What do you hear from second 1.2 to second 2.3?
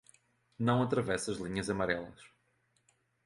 as linhas amarelas.